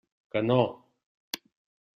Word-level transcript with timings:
Que 0.31 0.41
no! 0.47 0.59